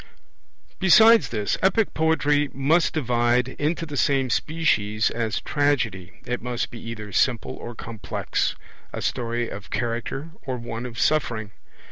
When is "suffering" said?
10.99-11.51